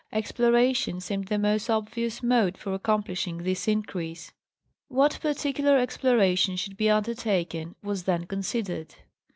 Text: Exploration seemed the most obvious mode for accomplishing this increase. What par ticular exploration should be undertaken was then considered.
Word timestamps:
Exploration 0.11 0.99
seemed 0.99 1.27
the 1.27 1.37
most 1.37 1.69
obvious 1.69 2.23
mode 2.23 2.57
for 2.57 2.73
accomplishing 2.73 3.43
this 3.43 3.67
increase. 3.67 4.33
What 4.87 5.19
par 5.21 5.33
ticular 5.35 5.79
exploration 5.79 6.55
should 6.55 6.75
be 6.75 6.89
undertaken 6.89 7.75
was 7.83 8.05
then 8.05 8.25
considered. 8.25 8.95